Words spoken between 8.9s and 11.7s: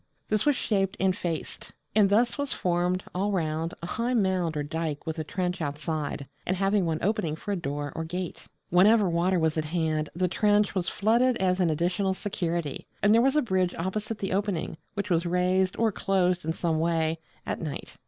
water was at hand the trench was flooded as an